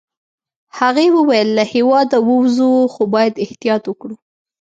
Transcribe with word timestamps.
هغې 0.79 1.07
وویل: 1.17 1.49
له 1.57 1.63
هیواده 1.73 2.17
ووزو، 2.27 2.71
خو 2.93 3.01
باید 3.13 3.41
احتیاط 3.45 3.83
وکړو. 3.87 4.15